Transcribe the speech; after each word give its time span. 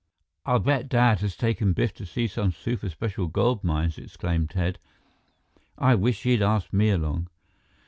"I'll 0.47 0.57
bet 0.57 0.89
Dad 0.89 1.19
has 1.19 1.35
taken 1.37 1.73
Biff 1.73 1.93
to 1.93 2.07
see 2.07 2.25
some 2.25 2.53
super 2.53 2.89
special 2.89 3.27
gold 3.27 3.63
mines!" 3.63 3.99
exclaimed 3.99 4.49
Ted. 4.49 4.79
"I 5.77 5.93
wish 5.93 6.23
he'd 6.23 6.41
asked 6.41 6.73
me 6.73 6.89
along." 6.89 7.27